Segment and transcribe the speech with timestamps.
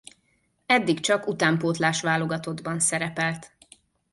[0.65, 3.51] Eddig csak utánpótlás-válogatottban szerepelt.